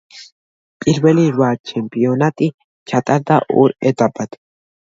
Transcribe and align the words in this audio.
პირველი 0.85 1.25
რვა 1.35 1.49
ჩემპიონატი 1.73 2.49
ჩატარდა 2.93 3.41
ორ 3.67 3.79
ეტაპად. 3.95 4.43